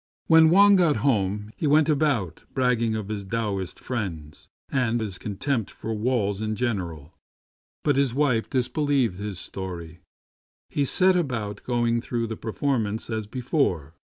[0.25, 5.69] When Wang got home, he went about bragging of his Taoist friends and his contempt
[5.69, 7.13] for walls in general;
[7.83, 9.99] but as his wife disbelieved his story,
[10.71, 13.93] he set about going through the performance as before.